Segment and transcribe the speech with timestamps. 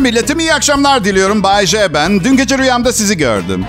[0.00, 1.42] Milletim, iyi akşamlar diliyorum.
[1.42, 2.24] Bay J ben.
[2.24, 3.66] Dün gece rüyamda sizi gördüm.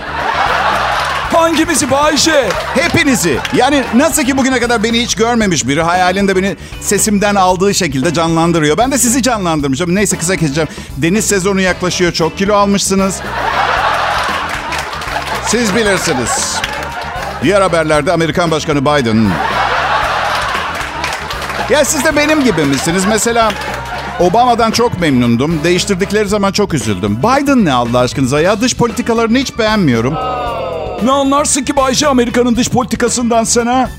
[1.32, 2.48] Hangimizi Bayşe?
[2.74, 3.38] Hepinizi.
[3.52, 8.78] Yani nasıl ki bugüne kadar beni hiç görmemiş biri hayalinde beni sesimden aldığı şekilde canlandırıyor.
[8.78, 9.94] Ben de sizi canlandırmışım.
[9.94, 10.68] Neyse kısa keseceğim.
[10.96, 12.12] Deniz sezonu yaklaşıyor.
[12.12, 13.20] Çok kilo almışsınız.
[15.46, 16.56] Siz bilirsiniz.
[17.42, 19.30] Diğer haberlerde Amerikan Başkanı Biden.
[21.70, 23.02] Ya siz de benim gibi misiniz?
[23.08, 23.52] Mesela
[24.20, 25.60] Obama'dan çok memnundum.
[25.64, 27.18] Değiştirdikleri zaman çok üzüldüm.
[27.18, 28.60] Biden ne Allah aşkınıza ya?
[28.60, 30.14] Dış politikalarını hiç beğenmiyorum.
[31.04, 33.90] Ne anlarsın ki Bayşe Amerika'nın dış politikasından sana?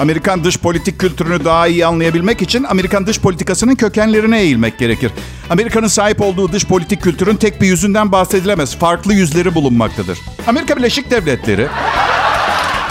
[0.00, 5.12] Amerikan dış politik kültürünü daha iyi anlayabilmek için Amerikan dış politikasının kökenlerine eğilmek gerekir.
[5.50, 8.76] Amerika'nın sahip olduğu dış politik kültürün tek bir yüzünden bahsedilemez.
[8.76, 10.18] Farklı yüzleri bulunmaktadır.
[10.46, 11.66] Amerika Birleşik Devletleri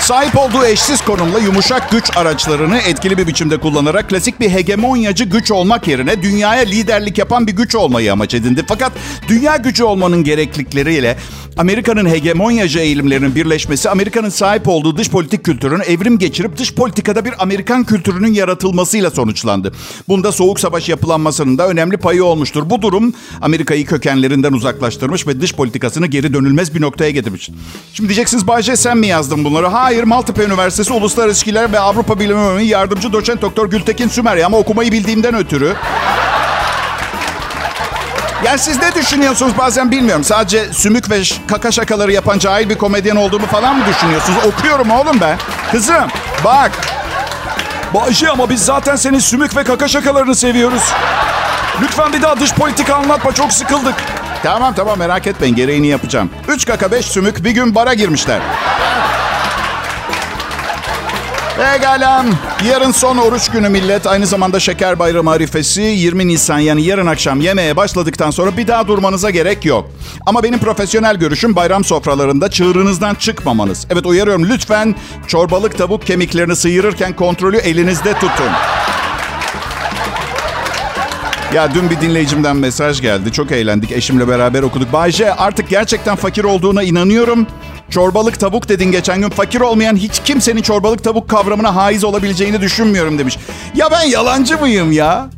[0.02, 5.52] sahip olduğu eşsiz konumla yumuşak güç araçlarını etkili bir biçimde kullanarak klasik bir hegemonyacı güç
[5.52, 8.66] olmak yerine dünyaya liderlik yapan bir güç olmayı amaç edindi.
[8.68, 8.92] Fakat
[9.28, 11.18] dünya gücü olmanın gereklilikleriyle
[11.58, 17.34] Amerika'nın hegemonyacı eğilimlerinin birleşmesi Amerika'nın sahip olduğu dış politik kültürün evrim geçirip dış politikada bir
[17.40, 19.72] Amerikan kültürünün yaratılmasıyla sonuçlandı.
[20.08, 22.70] Bunda soğuk savaş yapılanmasının da önemli payı olmuştur.
[22.70, 27.50] Bu durum Amerika'yı kökenlerinden uzaklaştırmış ve dış politikasını geri dönülmez bir noktaya getirmiş.
[27.94, 29.68] Şimdi diyeceksiniz Bayce sen mi yazdın bunları?
[29.68, 34.92] Hayır Maltepe Üniversitesi Uluslararası İlişkiler ve Avrupa Bilimi yardımcı doçent doktor Gültekin Sümer ama okumayı
[34.92, 35.74] bildiğimden ötürü
[38.46, 40.24] yani siz ne düşünüyorsunuz bazen bilmiyorum.
[40.24, 44.40] Sadece sümük ve kaka şakaları yapan cahil bir komedyen olduğumu falan mı düşünüyorsunuz?
[44.46, 45.38] Okuyorum oğlum ben.
[45.72, 46.08] Kızım
[46.44, 46.72] bak.
[47.94, 50.84] Bayşe ama biz zaten senin sümük ve kaka şakalarını seviyoruz.
[51.82, 53.96] Lütfen bir daha dış politika anlatma çok sıkıldık.
[54.44, 56.30] Tamam tamam merak etmeyin gereğini yapacağım.
[56.48, 58.40] Üç kaka beş sümük bir gün bara girmişler.
[61.58, 62.26] Pekala.
[62.70, 64.08] Yarın son oruç günü millet.
[64.08, 65.82] Aynı zamanda şeker bayramı arifesi.
[65.82, 69.90] 20 Nisan yani yarın akşam yemeğe başladıktan sonra bir daha durmanıza gerek yok.
[70.26, 73.88] Ama benim profesyonel görüşüm bayram sofralarında çığırınızdan çıkmamanız.
[73.90, 74.96] Evet uyarıyorum lütfen
[75.28, 78.50] çorbalık tavuk kemiklerini sıyırırken kontrolü elinizde tutun.
[81.54, 83.32] Ya dün bir dinleyicimden mesaj geldi.
[83.32, 83.92] Çok eğlendik.
[83.92, 84.94] Eşimle beraber okuduk.
[84.94, 87.48] Bayce artık gerçekten fakir olduğuna inanıyorum.
[87.90, 89.30] Çorbalık tavuk dedin geçen gün.
[89.30, 93.38] Fakir olmayan hiç kimsenin çorbalık tavuk kavramına haiz olabileceğini düşünmüyorum demiş.
[93.76, 95.30] Ya ben yalancı mıyım ya?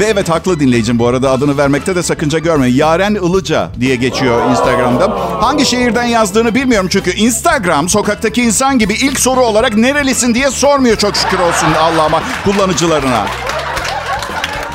[0.00, 2.76] Ve evet haklı dinleyicim bu arada adını vermekte de sakınca görmeyin.
[2.76, 5.10] Yaren Ilıca diye geçiyor Instagram'da.
[5.40, 10.96] Hangi şehirden yazdığını bilmiyorum çünkü Instagram sokaktaki insan gibi ilk soru olarak nerelisin diye sormuyor
[10.96, 13.26] çok şükür olsun Allah'ıma kullanıcılarına.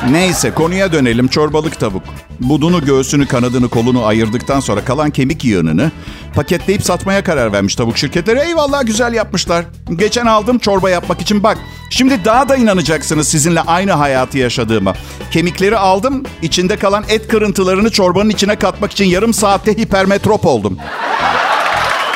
[0.06, 1.28] Neyse konuya dönelim.
[1.28, 2.02] Çorbalık tavuk.
[2.40, 5.90] Budunu, göğsünü, kanadını, kolunu ayırdıktan sonra kalan kemik yığınını
[6.34, 8.38] paketleyip satmaya karar vermiş tavuk şirketleri.
[8.40, 9.64] Eyvallah güzel yapmışlar.
[9.96, 11.58] Geçen aldım çorba yapmak için bak.
[11.90, 14.94] Şimdi daha da inanacaksınız sizinle aynı hayatı yaşadığıma.
[15.30, 20.78] Kemikleri aldım, içinde kalan et kırıntılarını çorbanın içine katmak için yarım saatte hipermetrop oldum.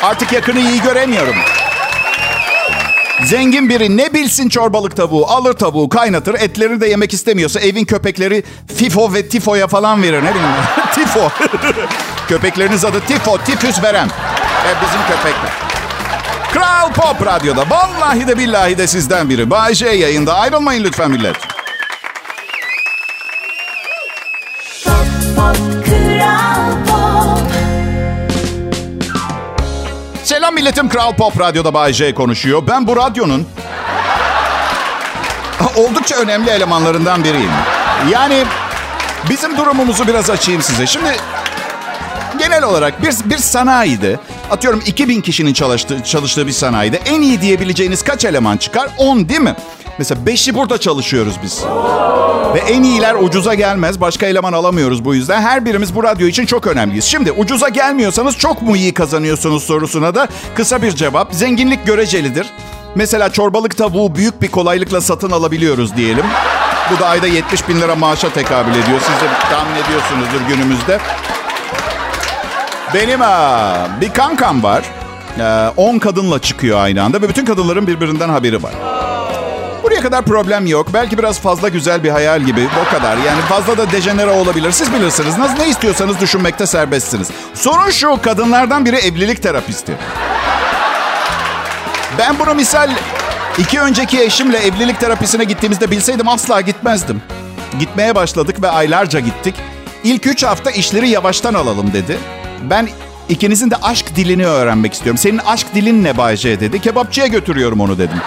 [0.03, 1.35] Artık yakını iyi göremiyorum.
[3.27, 5.27] Zengin biri ne bilsin çorbalık tavuğu.
[5.27, 6.35] Alır tavuğu kaynatır.
[6.35, 8.43] Etlerini de yemek istemiyorsa evin köpekleri
[8.77, 10.25] FIFO ve TIFO'ya falan verir.
[10.25, 10.51] Ne bileyim
[10.95, 11.31] TIFO.
[12.29, 14.07] Köpekleriniz adı TIFO, tifüs veren.
[14.07, 15.53] E, bizim köpekler.
[16.53, 17.71] Kral Pop Radyo'da.
[17.71, 19.51] Vallahi de billahi de sizden biri.
[19.51, 20.35] Bay J yayında.
[20.35, 21.37] Ayrılmayın lütfen millet.
[30.43, 30.89] Selam milletim.
[30.89, 32.63] Kral Pop Radyo'da Bay J konuşuyor.
[32.69, 33.47] Ben bu radyonun
[35.77, 37.51] oldukça önemli elemanlarından biriyim.
[38.11, 38.45] Yani
[39.31, 40.87] bizim durumumuzu biraz açayım size.
[40.87, 41.17] Şimdi
[42.39, 44.19] genel olarak bir, bir sanayide
[44.51, 48.89] atıyorum 2000 kişinin çalıştığı, çalıştığı bir sanayide en iyi diyebileceğiniz kaç eleman çıkar?
[48.99, 49.55] 10 değil mi?
[49.99, 51.65] Mesela 5'i burada çalışıyoruz biz.
[52.55, 54.01] Ve en iyiler ucuza gelmez.
[54.01, 55.41] Başka eleman alamıyoruz bu yüzden.
[55.41, 57.05] Her birimiz bu radyo için çok önemliyiz.
[57.05, 61.35] Şimdi ucuza gelmiyorsanız çok mu iyi kazanıyorsunuz sorusuna da kısa bir cevap.
[61.35, 62.47] Zenginlik görecelidir.
[62.95, 66.25] Mesela çorbalık tavuğu büyük bir kolaylıkla satın alabiliyoruz diyelim.
[66.91, 69.01] Bu da ayda 70 bin lira maaşa tekabül ediyor.
[69.01, 70.99] Siz de tahmin ediyorsunuzdur günümüzde.
[72.95, 74.85] Benim ha, bir kankam var.
[75.77, 78.73] 10 kadınla çıkıyor aynı anda ve bütün kadınların birbirinden haberi var.
[79.93, 80.87] Buraya kadar problem yok.
[80.95, 82.69] Belki biraz fazla güzel bir hayal gibi.
[82.83, 83.17] O kadar.
[83.17, 84.73] Yani fazla da dejenere olabilir.
[84.73, 85.39] Siz bilirsiniz.
[85.39, 87.29] Nasıl ne istiyorsanız düşünmekte serbestsiniz.
[87.55, 88.19] Sorun şu.
[88.23, 89.93] Kadınlardan biri evlilik terapisti.
[92.19, 92.91] Ben bunu misal
[93.59, 97.23] iki önceki eşimle evlilik terapisine gittiğimizde bilseydim asla gitmezdim.
[97.79, 99.55] Gitmeye başladık ve aylarca gittik.
[100.05, 102.19] İlk üç hafta işleri yavaştan alalım dedi.
[102.63, 102.89] Ben
[103.29, 105.19] ikinizin de aşk dilini öğrenmek istiyorum.
[105.19, 106.81] Senin aşk dilin ne Bayce dedi.
[106.81, 108.19] Kebapçıya götürüyorum onu dedim.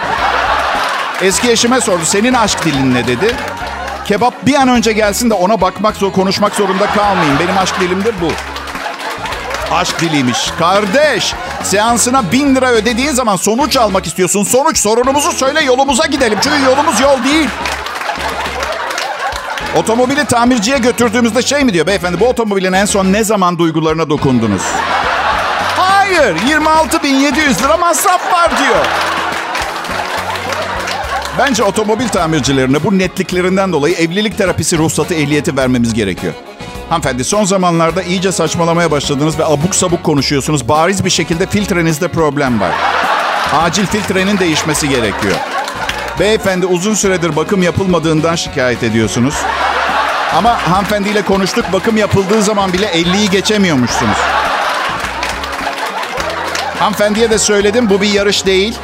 [1.22, 2.04] Eski eşime sordu.
[2.04, 3.36] Senin aşk dilin ne dedi.
[4.04, 7.38] Kebap bir an önce gelsin de ona bakmak zor, konuşmak zorunda kalmayayım.
[7.40, 8.28] Benim aşk dilimdir bu.
[9.74, 10.50] Aşk diliymiş.
[10.58, 14.44] Kardeş, seansına bin lira ödediğin zaman sonuç almak istiyorsun.
[14.44, 16.38] Sonuç sorunumuzu söyle yolumuza gidelim.
[16.42, 17.48] Çünkü yolumuz yol değil.
[19.76, 24.62] Otomobili tamirciye götürdüğümüzde şey mi diyor beyefendi bu otomobilin en son ne zaman duygularına dokundunuz?
[25.76, 28.86] Hayır 26.700 lira masraf var diyor.
[31.38, 36.32] Bence otomobil tamircilerine bu netliklerinden dolayı evlilik terapisi ruhsatı ehliyeti vermemiz gerekiyor.
[36.88, 40.68] Hanımefendi son zamanlarda iyice saçmalamaya başladınız ve abuk sabuk konuşuyorsunuz.
[40.68, 42.70] Bariz bir şekilde filtrenizde problem var.
[43.52, 45.34] Acil filtrenin değişmesi gerekiyor.
[46.20, 49.34] Beyefendi uzun süredir bakım yapılmadığından şikayet ediyorsunuz.
[50.36, 54.18] Ama hanımefendiyle konuştuk bakım yapıldığı zaman bile 50'yi geçemiyormuşsunuz.
[56.78, 58.78] Hanımefendiye de söyledim bu bir yarış değil.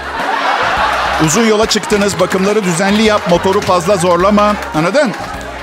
[1.27, 5.13] Uzun yola çıktınız bakımları düzenli yap motoru fazla zorlama anladın?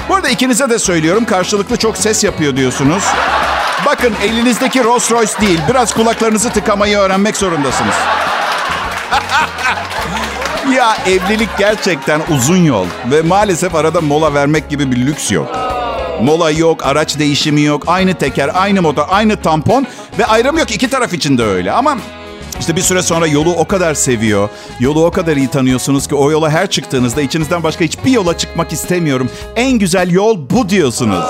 [0.10, 3.04] Bu arada ikinize de söylüyorum karşılıklı çok ses yapıyor diyorsunuz.
[3.86, 7.96] Bakın elinizdeki Rolls Royce değil biraz kulaklarınızı tıkamayı öğrenmek zorundasınız.
[10.76, 15.48] Ya evlilik gerçekten uzun yol ve maalesef arada mola vermek gibi bir lüks yok.
[16.22, 19.88] Mola yok, araç değişimi yok, aynı teker, aynı motor, aynı tampon
[20.20, 21.72] ve ayrım yok iki taraf için de öyle.
[21.72, 21.98] Ama
[22.60, 26.32] işte bir süre sonra yolu o kadar seviyor, yolu o kadar iyi tanıyorsunuz ki o
[26.32, 29.30] yola her çıktığınızda içinizden başka hiçbir yola çıkmak istemiyorum.
[29.56, 31.26] En güzel yol bu diyorsunuz.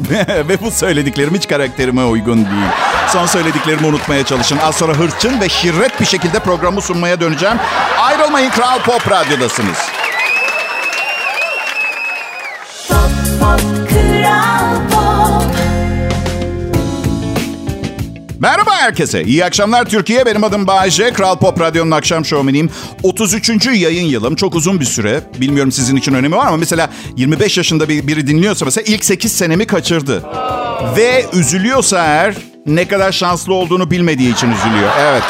[0.48, 2.70] ve bu söylediklerim hiç karakterime uygun değil.
[3.08, 4.58] Son söylediklerimi unutmaya çalışın.
[4.58, 7.56] Az sonra hırçın ve şirret bir şekilde programı sunmaya döneceğim.
[7.98, 9.78] Ayrılmayın Kral Pop Radyo'dasınız.
[12.88, 12.98] Pop
[13.40, 13.60] Pop
[13.90, 14.59] Kral
[18.40, 19.22] Merhaba herkese.
[19.22, 20.26] İyi akşamlar Türkiye.
[20.26, 21.12] Benim adım Bayece.
[21.12, 22.70] Kral Pop Radyo'nun akşam şovmeniyim.
[23.02, 23.66] 33.
[23.66, 24.36] yayın yılım.
[24.36, 25.20] Çok uzun bir süre.
[25.40, 29.32] Bilmiyorum sizin için önemi var ama mesela 25 yaşında bir, biri dinliyorsa mesela ilk 8
[29.32, 30.22] senemi kaçırdı.
[30.96, 32.34] Ve üzülüyorsa eğer
[32.66, 34.90] ne kadar şanslı olduğunu bilmediği için üzülüyor.
[34.98, 35.22] Evet.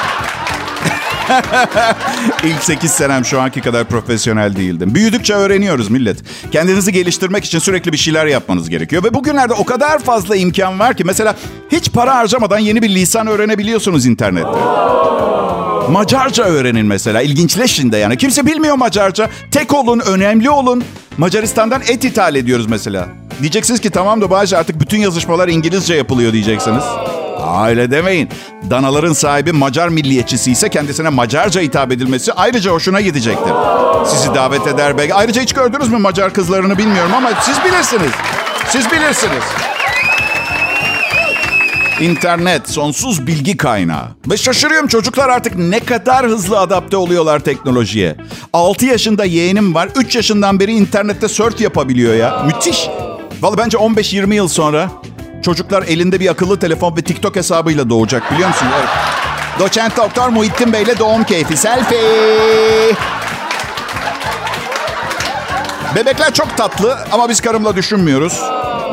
[2.45, 4.95] İlk 8 senem şu anki kadar profesyonel değildim.
[4.95, 6.19] Büyüdükçe öğreniyoruz millet.
[6.53, 9.05] Kendinizi geliştirmek için sürekli bir şeyler yapmanız gerekiyor.
[9.05, 11.37] Ve bugünlerde o kadar fazla imkan var ki mesela
[11.73, 14.59] hiç para harcamadan yeni bir lisan öğrenebiliyorsunuz internette.
[15.91, 17.23] Macarca öğrenin mesela.
[17.23, 18.17] İlginçleşin de yani.
[18.17, 19.31] Kimse bilmiyor Macarca.
[19.51, 20.85] Tek olun, önemli olun.
[21.19, 23.09] Macaristan'dan et ithal ediyoruz mesela.
[23.41, 26.85] Diyeceksiniz ki tamam da Bahçe artık bütün yazışmalar İngilizce yapılıyor diyeceksiniz.
[27.43, 28.29] Aa, öyle demeyin.
[28.71, 33.53] Danaların sahibi Macar milliyetçisi ise kendisine Macarca hitap edilmesi ayrıca hoşuna gidecektir.
[34.07, 35.15] Sizi davet eder belki.
[35.15, 38.13] Ayrıca hiç gördünüz mü Macar kızlarını bilmiyorum ama siz bilirsiniz.
[38.69, 39.43] Siz bilirsiniz.
[42.01, 44.05] İnternet sonsuz bilgi kaynağı.
[44.31, 48.17] Ve şaşırıyorum çocuklar artık ne kadar hızlı adapte oluyorlar teknolojiye.
[48.53, 49.89] 6 yaşında yeğenim var.
[49.97, 52.43] 3 yaşından beri internette surf yapabiliyor ya.
[52.47, 52.89] Müthiş.
[53.43, 54.91] Vallahi bence 15-20 yıl sonra
[55.43, 58.67] çocuklar elinde bir akıllı telefon ve TikTok hesabıyla doğacak biliyor musun?
[58.79, 58.89] Evet.
[59.61, 61.57] Doçent Doktor Muhittin Bey'le doğum keyfi.
[61.57, 61.99] Selfie.
[65.97, 68.41] Bebekler çok tatlı ama biz karımla düşünmüyoruz.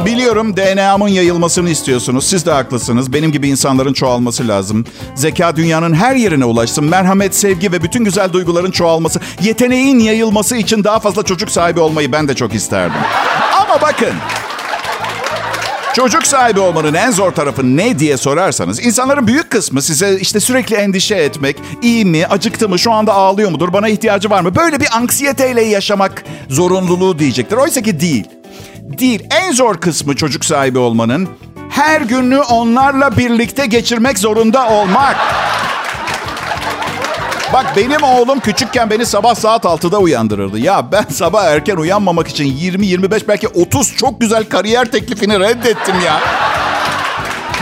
[0.06, 2.28] Biliyorum DNA'mın yayılmasını istiyorsunuz.
[2.28, 3.14] Siz de haklısınız.
[3.14, 4.86] Benim gibi insanların çoğalması lazım.
[5.16, 6.86] Zeka dünyanın her yerine ulaşsın.
[6.86, 12.12] Merhamet, sevgi ve bütün güzel duyguların çoğalması, yeteneğin yayılması için daha fazla çocuk sahibi olmayı
[12.12, 13.02] ben de çok isterdim.
[13.62, 14.14] Ama bakın.
[15.98, 20.76] Çocuk sahibi olmanın en zor tarafı ne diye sorarsanız insanların büyük kısmı size işte sürekli
[20.76, 24.56] endişe etmek, iyi mi, acıktı mı, şu anda ağlıyor mudur, bana ihtiyacı var mı?
[24.56, 27.58] Böyle bir anksiyeteyle yaşamak zorunluluğu diyecektir.
[27.58, 28.26] Oysa ki değil.
[28.80, 29.24] Değil.
[29.30, 31.30] En zor kısmı çocuk sahibi olmanın
[31.70, 35.16] her günü onlarla birlikte geçirmek zorunda olmak.
[37.54, 40.60] Bak benim oğlum küçükken beni sabah saat 6'da uyandırırdı.
[40.60, 46.20] Ya ben sabah erken uyanmamak için 20-25 belki 30 çok güzel kariyer teklifini reddettim ya.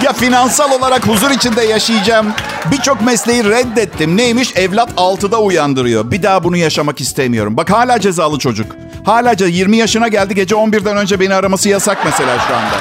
[0.03, 2.27] Ya finansal olarak huzur içinde yaşayacağım.
[2.71, 4.17] Birçok mesleği reddettim.
[4.17, 4.55] Neymiş?
[4.55, 6.11] Evlat 6'da uyandırıyor.
[6.11, 7.57] Bir daha bunu yaşamak istemiyorum.
[7.57, 8.75] Bak hala cezalı çocuk.
[9.05, 10.35] Hala ce- 20 yaşına geldi.
[10.35, 12.75] Gece 11'den önce beni araması yasak mesela şu anda.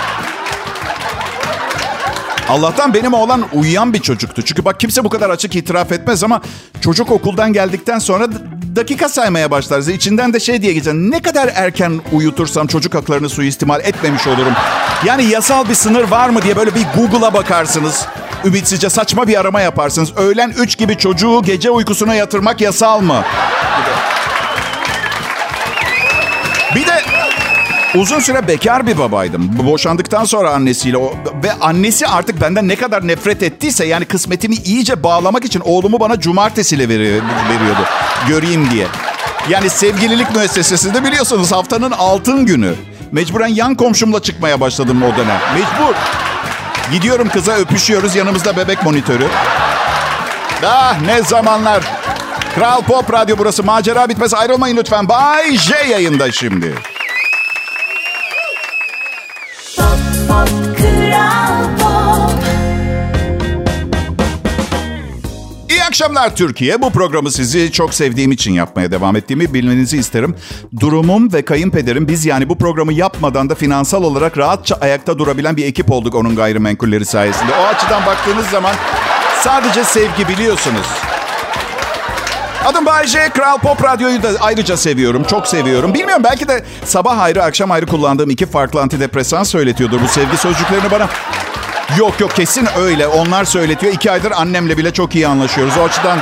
[2.49, 4.43] Allah'tan benim oğlan uyuyan bir çocuktu.
[4.43, 6.41] Çünkü bak kimse bu kadar açık itiraf etmez ama
[6.81, 8.27] çocuk okuldan geldikten sonra
[8.77, 9.81] dakika saymaya başlar.
[9.81, 10.95] İçinden de şey diye geçer.
[10.95, 14.53] Ne kadar erken uyutursam çocuk haklarını suistimal etmemiş olurum.
[15.05, 18.07] Yani yasal bir sınır var mı diye böyle bir Google'a bakarsınız.
[18.45, 20.17] Ümitsizce saçma bir arama yaparsınız.
[20.17, 23.25] Öğlen 3 gibi çocuğu gece uykusuna yatırmak yasal mı?
[26.75, 27.04] Bir de
[27.95, 29.59] Uzun süre bekar bir babaydım.
[29.67, 35.03] Boşandıktan sonra annesiyle o, ve annesi artık benden ne kadar nefret ettiyse yani kısmetimi iyice
[35.03, 37.01] bağlamak için oğlumu bana cumartesiyle veri,
[37.51, 37.81] veriyordu.
[38.29, 38.87] Göreyim diye.
[39.49, 42.75] Yani sevgililik müessesesinde biliyorsunuz haftanın altın günü.
[43.13, 45.41] Mecburen yan komşumla çıkmaya başladım o dönem.
[45.55, 45.95] Mecbur.
[46.93, 49.27] Gidiyorum kıza öpüşüyoruz yanımızda bebek monitörü.
[50.67, 51.85] Ah ne zamanlar.
[52.55, 53.65] Kral Pop Radyo burası.
[53.65, 55.09] Macera bitmez ayrılmayın lütfen.
[55.09, 56.75] Bay J yayında şimdi.
[65.95, 66.83] Akşamlar Türkiye.
[66.83, 70.37] Bu programı sizi çok sevdiğim için yapmaya devam ettiğimi bilmenizi isterim.
[70.81, 75.65] Durumum ve kayınpederim biz yani bu programı yapmadan da finansal olarak rahatça ayakta durabilen bir
[75.65, 77.53] ekip olduk onun gayrimenkulleri sayesinde.
[77.61, 78.75] O açıdan baktığınız zaman
[79.43, 80.87] sadece sevgi biliyorsunuz.
[82.65, 83.29] Adım Bayece.
[83.29, 85.25] Kral Pop Radyo'yu da ayrıca seviyorum.
[85.25, 85.95] Çok seviyorum.
[85.95, 90.91] Bilmiyorum belki de sabah ayrı akşam ayrı kullandığım iki farklı antidepresan söyletiyordur bu sevgi sözcüklerini
[90.91, 91.09] bana.
[91.99, 93.07] Yok yok kesin öyle.
[93.07, 93.93] Onlar söyletiyor.
[93.93, 95.75] İki aydır annemle bile çok iyi anlaşıyoruz.
[95.79, 96.19] O açıdan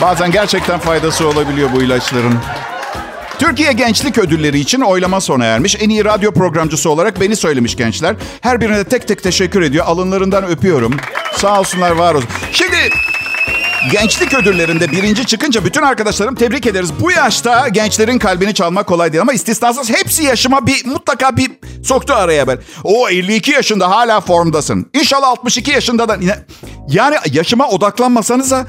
[0.00, 2.34] bazen gerçekten faydası olabiliyor bu ilaçların.
[3.38, 5.76] Türkiye Gençlik Ödülleri için oylama sona ermiş.
[5.80, 8.16] En iyi radyo programcısı olarak beni söylemiş gençler.
[8.40, 9.86] Her birine tek tek teşekkür ediyor.
[9.86, 10.96] Alınlarından öpüyorum.
[11.36, 12.28] Sağ olsunlar, var olsun.
[12.52, 12.67] Şimdi
[13.92, 16.90] gençlik ödüllerinde birinci çıkınca bütün arkadaşlarım tebrik ederiz.
[17.00, 21.50] Bu yaşta gençlerin kalbini çalmak kolay değil ama istisnasız hepsi yaşıma bir mutlaka bir
[21.84, 22.58] soktu araya ben.
[22.84, 24.90] O 52 yaşında hala formdasın.
[24.94, 26.18] İnşallah 62 yaşında da
[26.88, 28.66] yani yaşıma odaklanmasanıza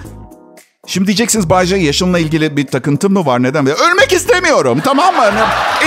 [0.88, 3.68] Şimdi diyeceksiniz Bayce yaşınla ilgili bir takıntın mı var neden?
[3.68, 5.22] Ölmek istemiyorum tamam mı?
[5.22, 5.40] Hani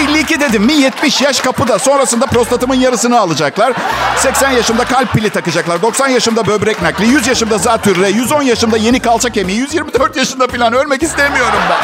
[0.08, 1.78] 52 dedim mi 70 yaş kapıda.
[1.78, 3.72] Sonrasında prostatımın yarısını alacaklar.
[4.16, 5.82] 80 yaşımda kalp pili takacaklar.
[5.82, 7.06] 90 yaşımda böbrek nakli.
[7.06, 8.08] 100 yaşımda zatürre.
[8.08, 9.58] 110 yaşımda yeni kalça kemiği.
[9.58, 11.78] 124 yaşında falan ölmek istemiyorum ben.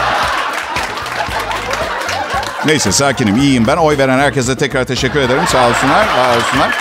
[2.66, 3.76] Neyse sakinim iyiyim ben.
[3.76, 5.42] Oy veren herkese tekrar teşekkür ederim.
[5.52, 6.76] Sağ olsunlar, var olsunlar.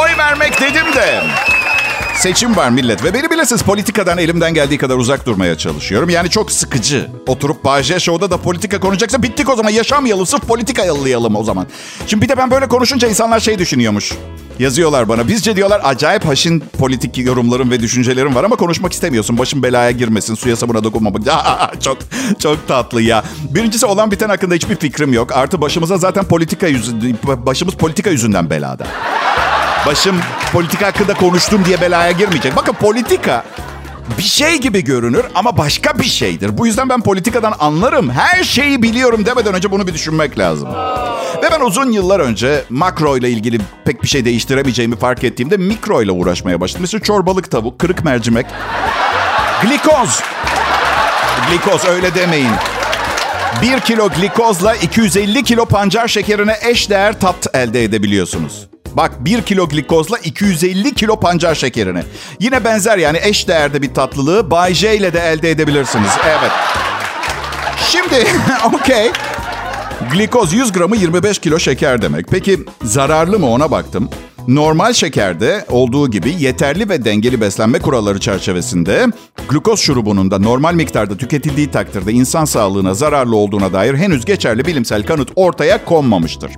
[0.00, 1.22] Oy vermek dedim de.
[2.18, 6.10] Seçim var millet ve beni bilirsiniz politikadan elimden geldiği kadar uzak durmaya çalışıyorum.
[6.10, 7.10] Yani çok sıkıcı.
[7.26, 9.70] Oturup Bağcay Show'da da politika konuşacaksa bittik o zaman.
[9.70, 11.66] Yaşamayalım sırf politika yallayalım o zaman.
[12.06, 14.12] Şimdi bir de ben böyle konuşunca insanlar şey düşünüyormuş.
[14.58, 15.28] Yazıyorlar bana.
[15.28, 19.38] Bizce diyorlar acayip haşin politik yorumlarım ve düşüncelerim var ama konuşmak istemiyorsun.
[19.38, 20.34] Başım belaya girmesin.
[20.34, 21.22] Suya sabuna dokunmamak.
[21.82, 21.98] çok
[22.38, 23.24] çok tatlı ya.
[23.50, 25.32] Birincisi olan biten hakkında hiçbir fikrim yok.
[25.32, 26.92] Artı başımıza zaten politika yüzü,
[27.46, 28.86] başımız politika yüzünden belada.
[29.86, 30.20] Başım
[30.52, 32.56] politika hakkında konuştum diye belaya girmeyecek.
[32.56, 33.44] Bakın politika
[34.18, 36.58] bir şey gibi görünür ama başka bir şeydir.
[36.58, 38.10] Bu yüzden ben politikadan anlarım.
[38.10, 40.68] Her şeyi biliyorum demeden önce bunu bir düşünmek lazım.
[41.42, 46.02] Ve ben uzun yıllar önce makro ile ilgili pek bir şey değiştiremeyeceğimi fark ettiğimde mikro
[46.02, 46.82] ile uğraşmaya başladım.
[46.82, 48.46] Mesela çorbalık tavuk, kırık mercimek,
[49.62, 50.20] glikoz.
[51.50, 52.52] Glikoz öyle demeyin.
[53.62, 58.68] 1 kilo glikozla 250 kilo pancar şekerine eş değer tat elde edebiliyorsunuz.
[58.98, 62.02] Bak 1 kilo glikozla 250 kilo pancar şekerini.
[62.40, 66.10] Yine benzer yani eş değerde bir tatlılığı Bay J ile de elde edebilirsiniz.
[66.24, 66.50] Evet.
[67.88, 68.26] Şimdi
[68.74, 69.10] okey.
[70.12, 72.26] Glikoz 100 gramı 25 kilo şeker demek.
[72.28, 74.10] Peki zararlı mı ona baktım.
[74.48, 79.06] Normal şekerde olduğu gibi yeterli ve dengeli beslenme kuralları çerçevesinde
[79.48, 85.02] glukoz şurubunun da normal miktarda tüketildiği takdirde insan sağlığına zararlı olduğuna dair henüz geçerli bilimsel
[85.06, 86.50] kanıt ortaya konmamıştır.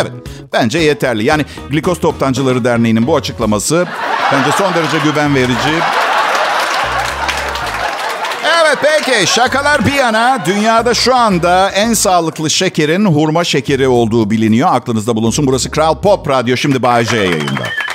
[0.00, 0.12] Evet,
[0.52, 1.24] bence yeterli.
[1.24, 3.86] Yani Glikoz Toptancıları Derneği'nin bu açıklaması
[4.32, 5.82] bence son derece güven verici.
[8.62, 14.68] Evet peki şakalar bir yana dünyada şu anda en sağlıklı şekerin hurma şekeri olduğu biliniyor.
[14.72, 15.46] Aklınızda bulunsun.
[15.46, 16.78] Burası Kral Pop Radyo şimdi
[17.10, 17.85] J yayında.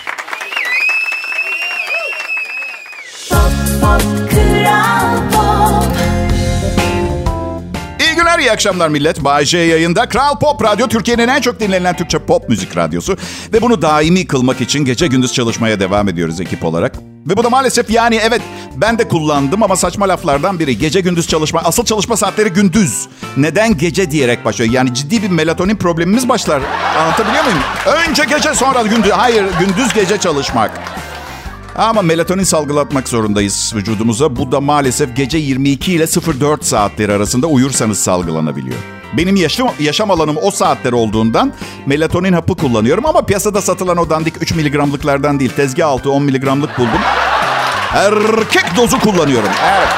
[8.51, 9.23] İyi akşamlar millet.
[9.23, 10.09] Bay J yayında.
[10.09, 13.17] Kral Pop Radyo Türkiye'nin en çok dinlenen Türkçe pop müzik radyosu.
[13.53, 16.95] Ve bunu daimi kılmak için gece gündüz çalışmaya devam ediyoruz ekip olarak.
[17.27, 18.41] Ve bu da maalesef yani evet
[18.75, 20.77] ben de kullandım ama saçma laflardan biri.
[20.77, 23.07] Gece gündüz çalışma, asıl çalışma saatleri gündüz.
[23.37, 24.73] Neden gece diyerek başlıyor?
[24.73, 26.61] Yani ciddi bir melatonin problemimiz başlar.
[26.99, 27.59] Anlatabiliyor muyum?
[27.85, 29.11] Önce gece sonra gündüz.
[29.11, 31.00] Hayır gündüz gece çalışmak.
[31.75, 34.35] Ama melatonin salgılatmak zorundayız vücudumuza.
[34.35, 36.05] Bu da maalesef gece 22 ile
[36.39, 38.77] 04 saatleri arasında uyursanız salgılanabiliyor.
[39.13, 41.53] Benim yaşam, yaşam alanım o saatler olduğundan
[41.85, 46.77] melatonin hapı kullanıyorum ama piyasada satılan o dandik 3 miligramlıklardan değil tezgah altı 10 miligramlık
[46.77, 47.01] buldum.
[47.93, 49.49] Erkek dozu kullanıyorum.
[49.65, 49.89] Evet.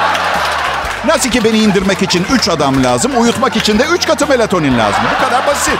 [1.06, 5.02] Nasıl ki beni indirmek için 3 adam lazım, uyutmak için de 3 katı melatonin lazım.
[5.16, 5.78] Bu kadar basit.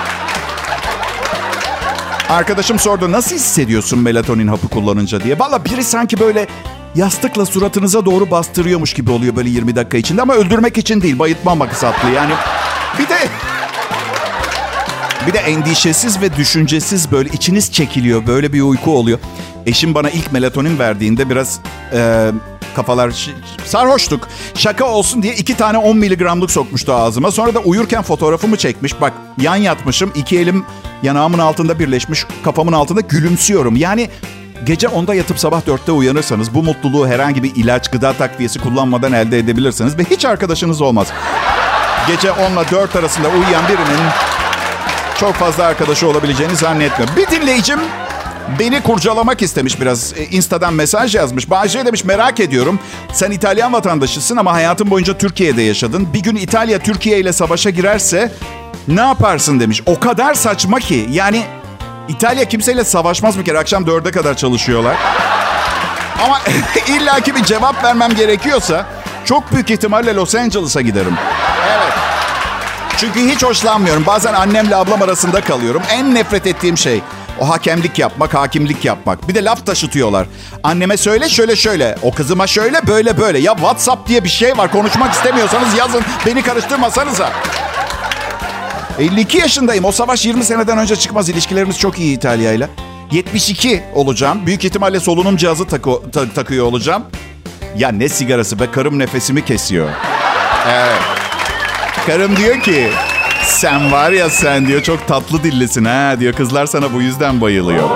[2.28, 5.38] Arkadaşım sordu nasıl hissediyorsun melatonin hapı kullanınca diye.
[5.38, 6.46] Valla biri sanki böyle
[6.94, 10.22] yastıkla suratınıza doğru bastırıyormuş gibi oluyor böyle 20 dakika içinde.
[10.22, 12.32] Ama öldürmek için değil bayıtma maksatlı yani.
[12.98, 13.16] Bir de
[15.26, 18.26] bir de endişesiz ve düşüncesiz böyle içiniz çekiliyor.
[18.26, 19.18] Böyle bir uyku oluyor.
[19.66, 21.60] Eşim bana ilk melatonin verdiğinde biraz
[21.92, 22.30] e,
[22.74, 23.28] kafalar
[23.64, 24.28] sarhoştuk.
[24.54, 27.30] Şaka olsun diye iki tane 10 miligramlık sokmuştu ağzıma.
[27.30, 29.00] Sonra da uyurken fotoğrafımı çekmiş.
[29.00, 30.12] Bak yan yatmışım.
[30.14, 30.64] iki elim
[31.02, 32.26] yanağımın altında birleşmiş.
[32.44, 33.76] Kafamın altında gülümsüyorum.
[33.76, 34.10] Yani
[34.66, 39.38] Gece 10'da yatıp sabah 4'te uyanırsanız bu mutluluğu herhangi bir ilaç, gıda takviyesi kullanmadan elde
[39.38, 41.08] edebilirsiniz ve hiç arkadaşınız olmaz.
[42.06, 44.08] Gece 10 ile 4 arasında uyuyan birinin
[45.20, 47.16] çok fazla arkadaşı olabileceğini zannetmiyorum.
[47.16, 47.78] Bir dinleyicim
[48.58, 50.12] beni kurcalamak istemiş biraz.
[50.12, 51.50] E, Insta'dan mesaj yazmış.
[51.50, 52.78] Bahçe demiş merak ediyorum.
[53.12, 56.12] Sen İtalyan vatandaşısın ama hayatın boyunca Türkiye'de yaşadın.
[56.12, 58.32] Bir gün İtalya Türkiye ile savaşa girerse
[58.88, 59.82] ne yaparsın demiş.
[59.86, 61.08] O kadar saçma ki.
[61.10, 61.42] Yani
[62.08, 63.58] İtalya kimseyle savaşmaz bir kere.
[63.58, 64.96] Akşam dörde kadar çalışıyorlar.
[66.24, 66.40] Ama
[66.88, 68.86] illaki bir cevap vermem gerekiyorsa
[69.24, 71.14] çok büyük ihtimalle Los Angeles'a giderim.
[71.70, 71.92] Evet.
[72.96, 74.06] Çünkü hiç hoşlanmıyorum.
[74.06, 75.82] Bazen annemle ablam arasında kalıyorum.
[75.90, 77.02] En nefret ettiğim şey
[77.40, 79.28] o hakemlik yapmak, hakimlik yapmak.
[79.28, 80.26] Bir de laf taşıtıyorlar.
[80.62, 81.96] Anneme söyle şöyle şöyle.
[82.02, 83.38] O kızıma şöyle böyle böyle.
[83.38, 84.72] Ya WhatsApp diye bir şey var.
[84.72, 86.02] Konuşmak istemiyorsanız yazın.
[86.26, 87.32] Beni karıştırmasanıza.
[88.98, 89.84] 52 yaşındayım.
[89.84, 91.28] O savaş 20 seneden önce çıkmaz.
[91.28, 92.68] İlişkilerimiz çok iyi İtalya ile.
[93.12, 94.46] 72 olacağım.
[94.46, 97.04] Büyük ihtimalle solunum cihazı takı- ta- takıyor olacağım.
[97.76, 99.88] Ya ne sigarası be karım nefesimi kesiyor.
[100.68, 101.00] Evet.
[102.06, 102.90] Karım diyor ki
[103.54, 106.32] sen var ya sen diyor çok tatlı dillisin ha diyor.
[106.34, 107.90] Kızlar sana bu yüzden bayılıyor.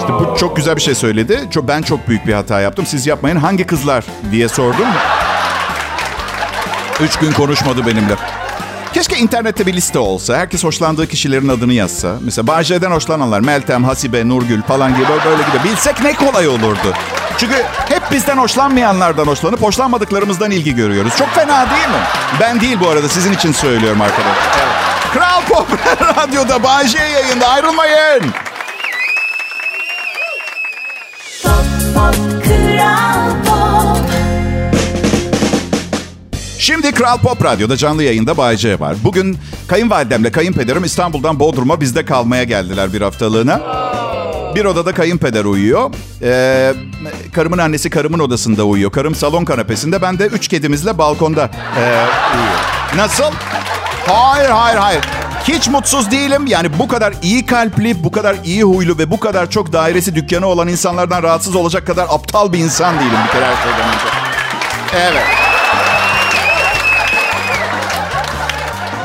[0.00, 1.40] İşte bu çok güzel bir şey söyledi.
[1.50, 2.86] Çok, ben çok büyük bir hata yaptım.
[2.86, 3.36] Siz yapmayın.
[3.36, 4.86] Hangi kızlar diye sordum.
[7.00, 8.14] Üç gün konuşmadı benimle.
[8.94, 10.36] Keşke internette bir liste olsa.
[10.36, 12.14] Herkes hoşlandığı kişilerin adını yazsa.
[12.24, 13.40] Mesela Bahçe'den hoşlananlar.
[13.40, 15.64] Meltem, Hasibe, Nurgül falan gibi böyle gibi.
[15.70, 16.94] Bilsek ne kolay olurdu.
[17.38, 17.54] Çünkü
[17.88, 21.12] hep bizden hoşlanmayanlardan hoşlanıp hoşlanmadıklarımızdan ilgi görüyoruz.
[21.18, 22.02] Çok fena değil mi?
[22.40, 23.08] Ben değil bu arada.
[23.08, 24.34] Sizin için söylüyorum arkadaşlar.
[24.58, 25.12] Evet.
[25.12, 25.68] Kral Pop
[26.16, 27.48] Radyo'da Bahçe yayında.
[27.48, 28.22] Ayrılmayın.
[31.42, 32.14] Pop Pop
[32.44, 33.47] Kral Pop
[36.68, 38.96] Şimdi Kral Pop Radyo'da canlı yayında Bay J var.
[39.04, 43.60] Bugün kayınvalidemle kayınpederim İstanbul'dan Bodrum'a bizde kalmaya geldiler bir haftalığına.
[44.54, 45.90] Bir odada kayınpeder uyuyor.
[46.22, 46.74] Ee,
[47.32, 48.92] karımın annesi karımın odasında uyuyor.
[48.92, 50.02] Karım salon kanepesinde.
[50.02, 51.80] Ben de üç kedimizle balkonda ee,
[52.36, 52.58] uyuyor.
[52.96, 53.32] Nasıl?
[54.06, 55.00] Hayır, hayır, hayır.
[55.44, 56.46] Hiç mutsuz değilim.
[56.46, 60.46] Yani bu kadar iyi kalpli, bu kadar iyi huylu ve bu kadar çok dairesi dükkanı
[60.46, 64.08] olan insanlardan rahatsız olacak kadar aptal bir insan değilim bir kere her şeyden önce.
[64.94, 65.47] Evet.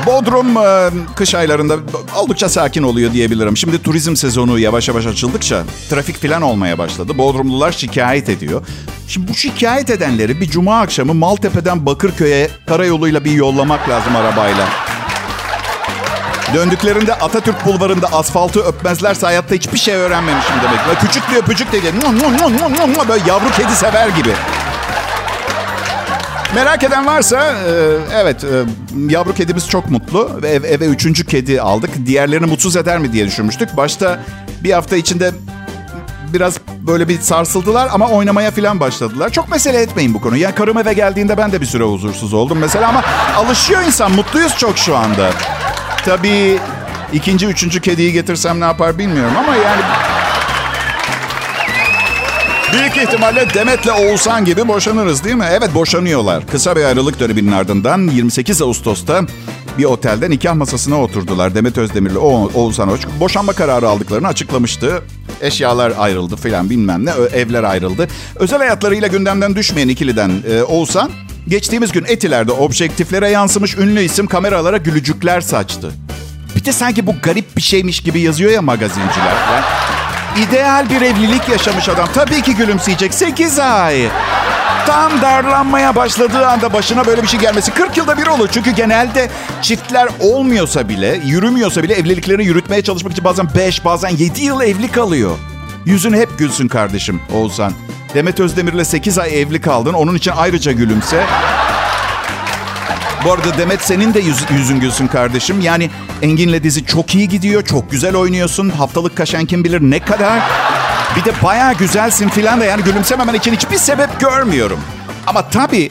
[0.06, 1.78] Bodrum e, kış aylarında
[2.16, 3.58] oldukça sakin oluyor diyebilirim.
[3.58, 7.18] Şimdi turizm sezonu yavaş yavaş açıldıkça trafik falan olmaya başladı.
[7.18, 8.62] Bodrumlular şikayet ediyor.
[9.08, 14.68] Şimdi bu şikayet edenleri bir cuma akşamı Maltepe'den Bakırköy'e karayoluyla bir yollamak lazım arabayla.
[16.54, 21.02] Döndüklerinde Atatürk Bulvarı'nda asfaltı öpmezlerse hayatta hiçbir şey öğrenmemişim demek.
[21.02, 21.94] Küçük bir öpücük geliyor.
[23.10, 24.34] Böyle yavru kedi sever gibi.
[26.56, 27.72] Merak eden varsa e,
[28.14, 28.48] evet e,
[29.10, 30.40] yavru kedimiz çok mutlu.
[30.46, 31.90] Ev, eve üçüncü kedi aldık.
[32.06, 33.78] Diğerlerini mutsuz eder mi diye düşünmüştük.
[33.78, 34.20] Başta
[34.64, 35.32] bir hafta içinde
[36.34, 39.30] biraz böyle bir sarsıldılar ama oynamaya falan başladılar.
[39.30, 40.42] Çok mesele etmeyin bu konuyu.
[40.42, 43.04] Yani karım eve geldiğinde ben de bir süre huzursuz oldum mesela ama
[43.36, 44.12] alışıyor insan.
[44.12, 45.30] Mutluyuz çok şu anda.
[46.06, 46.60] Tabii
[47.14, 49.82] ikinci, üçüncü kediyi getirsem ne yapar bilmiyorum ama yani...
[52.74, 55.46] Büyük ihtimalle Demet'le Oğuzhan gibi boşanırız değil mi?
[55.52, 56.48] Evet boşanıyorlar.
[56.48, 59.22] Kısa bir ayrılık döneminin ardından 28 Ağustos'ta
[59.78, 61.56] bir otelde nikah masasına oturdular.
[61.56, 65.02] Demet Özdemir'le o Oğuzhan Hoç boşanma kararı aldıklarını açıklamıştı.
[65.42, 67.12] Eşyalar ayrıldı filan bilmem ne.
[67.12, 68.08] Evler ayrıldı.
[68.36, 71.12] Özel hayatlarıyla gündemden düşmeyen ikiliden e, Oğuzhan
[71.48, 75.92] geçtiğimiz gün Etiler'de objektiflere yansımış ünlü isim kameralara gülücükler saçtı.
[76.56, 79.36] Bir de sanki bu garip bir şeymiş gibi yazıyor ya magazinciler.
[79.48, 79.93] falan.
[80.38, 82.08] İdeal bir evlilik yaşamış adam.
[82.14, 83.14] Tabii ki gülümseyecek.
[83.14, 84.08] 8 ay.
[84.88, 88.50] Tam darlanmaya başladığı anda başına böyle bir şey gelmesi 40 yılda bir olur.
[88.52, 89.30] Çünkü genelde
[89.62, 94.92] çiftler olmuyorsa bile, yürümüyorsa bile evliliklerini yürütmeye çalışmak için bazen 5, bazen 7 yıl evli
[94.92, 95.38] kalıyor.
[95.86, 97.74] Yüzün hep gülsün kardeşim Oğuzhan.
[98.14, 99.94] Demet Özdemir'le 8 ay evli kaldın.
[99.94, 101.26] Onun için ayrıca gülümse.
[103.26, 105.62] Bu arada Demet senin de yüz- yüzün gülsün kardeşim.
[105.62, 105.90] Yani
[106.22, 107.64] Engin'le dizi çok iyi gidiyor.
[107.66, 108.70] Çok güzel oynuyorsun.
[108.70, 110.40] Haftalık kaşen kim bilir ne kadar.
[111.16, 114.80] Bir de bayağı güzelsin filan da yani gülümsememen için hiçbir sebep görmüyorum.
[115.28, 115.90] Ama tabii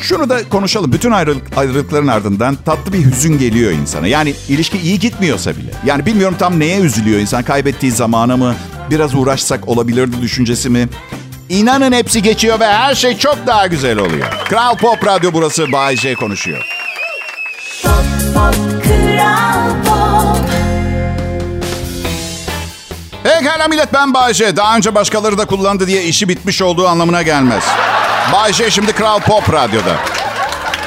[0.00, 0.92] şunu da konuşalım.
[0.92, 4.06] Bütün ayrılık, ayrılıkların ardından tatlı bir hüzün geliyor insana.
[4.06, 5.70] Yani ilişki iyi gitmiyorsa bile.
[5.86, 7.42] Yani bilmiyorum tam neye üzülüyor insan.
[7.42, 8.54] Kaybettiği zamana mı?
[8.90, 10.88] Biraz uğraşsak olabilirdi düşüncesi mi?
[11.48, 14.26] İnanın hepsi geçiyor ve her şey çok daha güzel oluyor.
[14.48, 15.72] Kral Pop Radyo burası.
[15.72, 16.66] Bay J konuşuyor.
[17.82, 17.92] Pop
[18.34, 18.54] Pop
[18.84, 20.50] Kral Pop
[23.22, 24.56] Pekala millet ben Bay J.
[24.56, 27.64] Daha önce başkaları da kullandı diye işi bitmiş olduğu anlamına gelmez.
[28.32, 29.96] Bay J şimdi Kral Pop Radyo'da.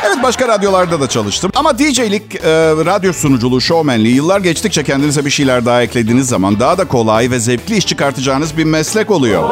[0.08, 1.52] Evet başka radyolarda da çalıştım.
[1.56, 2.40] Ama DJ'lik, e,
[2.86, 7.40] radyo sunuculuğu, şovmenliği yıllar geçtikçe kendinize bir şeyler daha eklediğiniz zaman daha da kolay ve
[7.40, 9.50] zevkli iş çıkartacağınız bir meslek oluyor.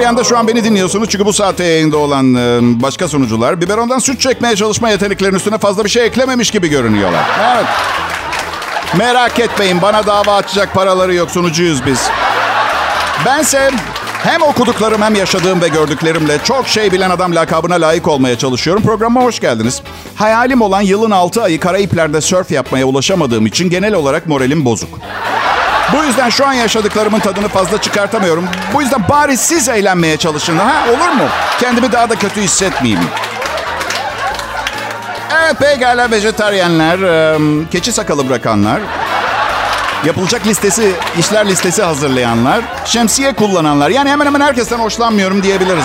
[0.00, 3.98] Diğer yanda şu an beni dinliyorsunuz çünkü bu saatte yayında olan e, başka sunucular biberondan
[3.98, 7.24] süt çekmeye çalışma yeteneklerinin üstüne fazla bir şey eklememiş gibi görünüyorlar.
[7.54, 7.66] Evet.
[8.98, 12.08] Merak etmeyin bana dava açacak paraları yok sunucuyuz biz.
[13.26, 13.70] Bense
[14.22, 18.82] hem okuduklarım hem yaşadığım ve gördüklerimle çok şey bilen adam lakabına layık olmaya çalışıyorum.
[18.82, 19.82] Programa hoş geldiniz.
[20.14, 24.98] Hayalim olan yılın 6 ayı Karayiplerde sörf yapmaya ulaşamadığım için genel olarak moralim bozuk.
[25.96, 28.48] Bu yüzden şu an yaşadıklarımın tadını fazla çıkartamıyorum.
[28.74, 30.58] Bu yüzden bari siz eğlenmeye çalışın.
[30.58, 31.24] Ha olur mu?
[31.60, 33.04] Kendimi daha da kötü hissetmeyeyim.
[35.42, 37.38] Evet pekala vejetaryenler, e,
[37.70, 38.80] keçi sakalı bırakanlar,
[40.04, 43.90] yapılacak listesi, işler listesi hazırlayanlar, şemsiye kullananlar.
[43.90, 45.84] Yani hemen hemen herkesten hoşlanmıyorum diyebiliriz.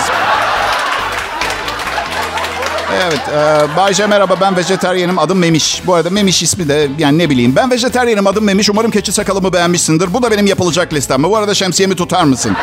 [3.04, 5.82] Evet, e, Bayce merhaba ben vejetaryenim adım Memiş.
[5.86, 7.56] Bu arada Memiş ismi de yani ne bileyim.
[7.56, 8.70] Ben vejetaryenim adım Memiş.
[8.70, 10.14] Umarım keçi sakalımı beğenmişsindir.
[10.14, 11.22] Bu da benim yapılacak listem.
[11.22, 12.56] Bu arada şemsiyemi tutar mısın?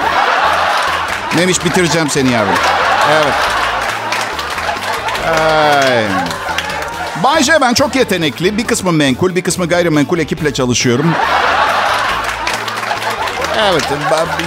[1.37, 2.53] Memiş bitireceğim seni yavrum.
[3.11, 3.33] Evet.
[5.39, 6.03] Ay.
[7.23, 8.57] Bay ben çok yetenekli.
[8.57, 11.13] Bir kısmı menkul, bir kısmı gayrimenkul ekiple çalışıyorum.
[13.59, 13.83] Evet,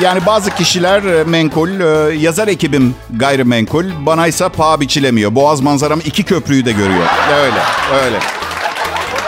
[0.02, 5.34] yani bazı kişiler e, menkul, e, yazar ekibim gayrimenkul, bana ise paha biçilemiyor.
[5.34, 7.06] Boğaz manzaram iki köprüyü de görüyor.
[7.30, 7.60] Öyle,
[8.04, 8.18] öyle.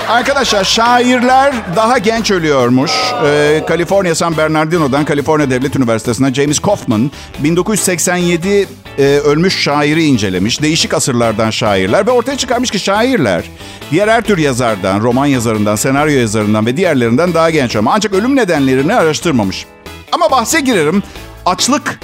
[0.09, 2.93] Arkadaşlar şairler daha genç ölüyormuş.
[3.25, 10.63] Ee, Kaliforniya San Bernardino'dan Kaliforniya Devlet Üniversitesi'ne James Kaufman 1987 e, ölmüş şairi incelemiş.
[10.63, 13.45] Değişik asırlardan şairler ve ortaya çıkarmış ki şairler
[13.91, 18.37] diğer her tür yazardan, roman yazarından, senaryo yazarından ve diğerlerinden daha genç ama ancak ölüm
[18.37, 19.67] nedenlerini araştırmamış.
[20.13, 21.03] Ama bahse girerim
[21.47, 22.01] açlık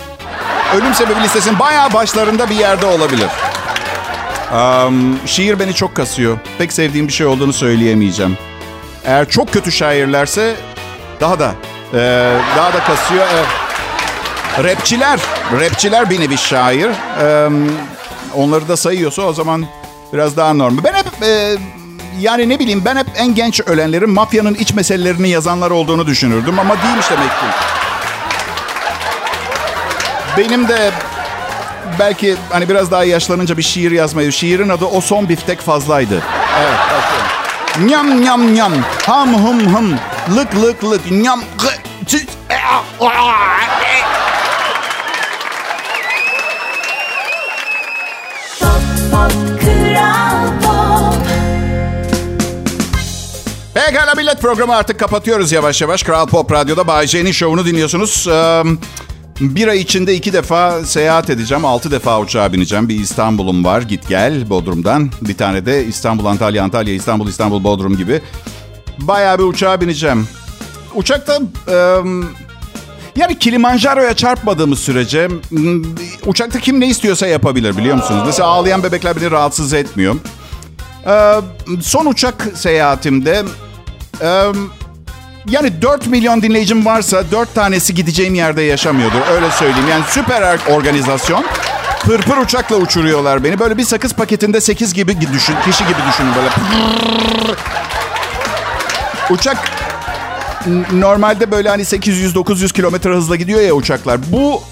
[0.75, 3.29] ölüm sebebi listesinin bayağı başlarında bir yerde olabilir.
[4.53, 6.39] Um, şiir beni çok kasıyor.
[6.59, 8.39] Pek sevdiğim bir şey olduğunu söyleyemeyeceğim.
[9.05, 10.57] Eğer çok kötü şairlerse
[11.21, 11.55] daha da
[11.95, 11.99] e,
[12.57, 13.27] daha da kasıyor.
[13.35, 13.64] Evet.
[14.63, 15.21] Rapçiler,
[15.61, 16.91] rapçiler bir nevi şair.
[17.21, 17.51] E,
[18.35, 19.67] onları da sayıyorsa o zaman
[20.13, 20.85] biraz daha normal.
[20.85, 21.57] Ben hep e,
[22.21, 26.83] yani ne bileyim ben hep en genç ölenlerin mafyanın iç meselelerini yazanlar olduğunu düşünürdüm ama
[26.83, 27.47] değilmiş demek ki.
[30.39, 30.91] Benim de
[31.99, 34.33] belki hani biraz daha yaşlanınca bir şiir yazmayı.
[34.33, 36.23] Şiirin adı O Son Biftek Fazlaydı.
[36.61, 37.89] Evet başlıyorum.
[37.91, 38.73] Nyam nyam nyam.
[39.07, 39.99] Ham hum hum.
[40.37, 41.11] Lık lık lık.
[41.11, 41.41] Nyam.
[41.41, 41.69] gı,
[42.07, 42.17] çı,
[42.51, 42.55] e,
[43.01, 43.11] a, a,
[43.85, 43.95] e.
[53.75, 56.03] Pekala millet programı artık kapatıyoruz yavaş yavaş.
[56.03, 58.29] Kral Pop Radyo'da Bay J'nin şovunu dinliyorsunuz.
[58.29, 58.63] Ee,
[59.41, 61.65] bir ay içinde iki defa seyahat edeceğim.
[61.65, 62.89] Altı defa uçağa bineceğim.
[62.89, 65.11] Bir İstanbul'um var git gel Bodrum'dan.
[65.23, 68.23] Bir tane de İstanbul, Antalya, Antalya, İstanbul, İstanbul, Bodrum gibi.
[68.99, 70.29] Bayağı bir uçağa bineceğim.
[70.95, 71.41] Uçakta...
[71.69, 71.99] e,
[73.17, 75.87] yani Kilimanjaro'ya çarpmadığımız sürece m,
[76.27, 78.23] uçakta kim ne istiyorsa yapabilir biliyor musunuz?
[78.27, 80.15] Mesela ağlayan bebekler beni rahatsız etmiyor.
[81.07, 81.35] Ee,
[81.83, 83.43] son uçak seyahatimde
[84.23, 84.27] e,
[85.49, 89.19] yani 4 milyon dinleyicim varsa 4 tanesi gideceğim yerde yaşamıyordur.
[89.35, 89.89] Öyle söyleyeyim.
[89.91, 91.45] Yani süper er- organizasyon.
[92.01, 93.59] Pırpır uçakla uçuruyorlar beni.
[93.59, 96.49] Böyle bir sakız paketinde 8 gibi düşün, kişi gibi düşünün böyle.
[99.31, 99.71] Uçak
[100.93, 104.21] normalde böyle hani 800-900 kilometre hızla gidiyor ya uçaklar.
[104.33, 104.63] Bu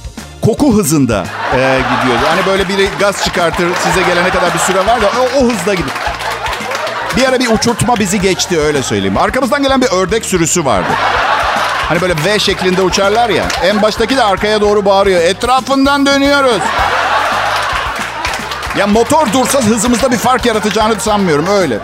[0.43, 1.25] koku hızında
[1.55, 2.19] e, gidiyor.
[2.29, 5.75] Hani böyle biri gaz çıkartır size gelene kadar bir süre var da o, o hızda
[5.75, 5.97] gidiyor.
[7.17, 9.19] Bir ara bir uçurtma bizi geçti öyle söyleyeyim.
[9.19, 10.89] Arkamızdan gelen bir ördek sürüsü vardı.
[11.89, 13.45] Hani böyle V şeklinde uçarlar ya.
[13.63, 15.21] En baştaki de arkaya doğru bağırıyor.
[15.21, 16.63] Etrafından dönüyoruz.
[18.79, 21.79] Ya motor dursa hızımızda bir fark yaratacağını sanmıyorum öyle.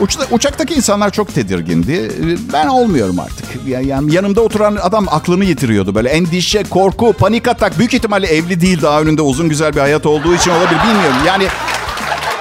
[0.00, 2.10] Uçta, uçaktaki insanlar çok tedirgindi.
[2.52, 3.46] Ben olmuyorum artık.
[3.66, 5.94] Ya- Yani yanımda oturan adam aklını yitiriyordu.
[5.94, 7.78] Böyle endişe, korku, panik atak.
[7.78, 11.16] Büyük ihtimalle evli değil daha önünde uzun güzel bir hayat olduğu için olabilir bilmiyorum.
[11.26, 11.46] Yani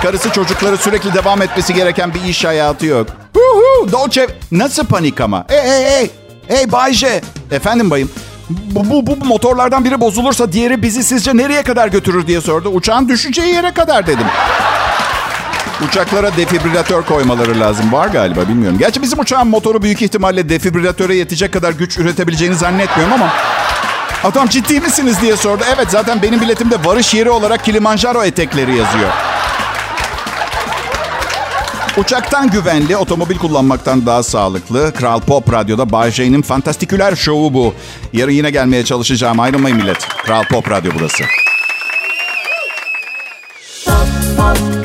[0.01, 3.07] karısı çocukları sürekli devam etmesi gereken bir iş hayatı yok.
[3.35, 5.45] Huhu, Dolce nasıl panik ama?
[5.47, 6.09] Hey hey hey.
[6.47, 7.21] Hey Bayce.
[7.51, 8.09] Efendim bayım.
[8.49, 12.69] Bu, bu, bu motorlardan biri bozulursa diğeri bizi sizce nereye kadar götürür diye sordu.
[12.69, 14.25] Uçağın düşeceği yere kadar dedim.
[15.83, 17.91] Uçaklara defibrilatör koymaları lazım.
[17.91, 18.77] Var galiba bilmiyorum.
[18.77, 23.29] Gerçi bizim uçağın motoru büyük ihtimalle defibrilatöre yetecek kadar güç üretebileceğini zannetmiyorum ama...
[24.23, 25.63] Adam ciddi misiniz diye sordu.
[25.75, 29.09] Evet zaten benim biletimde varış yeri olarak Kilimanjaro etekleri yazıyor.
[31.97, 34.93] Uçaktan güvenli, otomobil kullanmaktan daha sağlıklı.
[34.93, 37.73] Kral Pop Radyo'da Bay J'nin fantastiküler şovu bu.
[38.13, 39.39] Yarın yine gelmeye çalışacağım.
[39.39, 40.07] Ayrılmayın millet.
[40.07, 41.23] Kral Pop Radyo burası.
[44.38, 44.85] pop